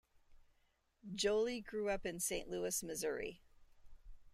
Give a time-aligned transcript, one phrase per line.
[1.13, 3.39] Joli grew up in Saint Louis, Missouri.